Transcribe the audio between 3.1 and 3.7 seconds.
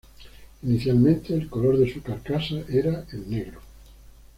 el negro.